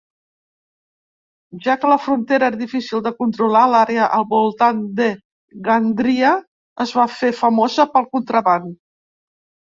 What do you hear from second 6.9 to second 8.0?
va fer famosa